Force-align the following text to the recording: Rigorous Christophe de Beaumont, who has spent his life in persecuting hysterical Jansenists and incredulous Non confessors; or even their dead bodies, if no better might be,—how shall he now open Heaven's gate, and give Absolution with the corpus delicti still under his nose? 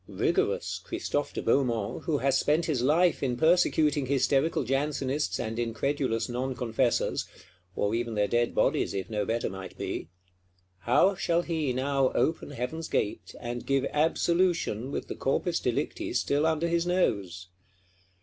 Rigorous 0.07 0.79
Christophe 0.83 1.31
de 1.31 1.43
Beaumont, 1.43 2.05
who 2.05 2.17
has 2.17 2.35
spent 2.35 2.65
his 2.65 2.81
life 2.81 3.21
in 3.21 3.37
persecuting 3.37 4.07
hysterical 4.07 4.63
Jansenists 4.63 5.39
and 5.39 5.59
incredulous 5.59 6.27
Non 6.27 6.55
confessors; 6.55 7.25
or 7.75 7.93
even 7.93 8.15
their 8.15 8.27
dead 8.27 8.55
bodies, 8.55 8.95
if 8.95 9.11
no 9.11 9.25
better 9.27 9.47
might 9.47 9.77
be,—how 9.77 11.13
shall 11.13 11.43
he 11.43 11.71
now 11.71 12.11
open 12.13 12.49
Heaven's 12.49 12.87
gate, 12.87 13.35
and 13.39 13.63
give 13.63 13.85
Absolution 13.93 14.89
with 14.91 15.07
the 15.07 15.13
corpus 15.13 15.59
delicti 15.59 16.13
still 16.13 16.47
under 16.47 16.67
his 16.67 16.87
nose? 16.87 17.49